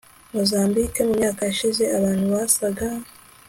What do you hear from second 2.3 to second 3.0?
basaga